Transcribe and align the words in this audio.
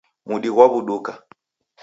Mudi 0.27 0.49
ghwaw'uduka. 0.55 1.11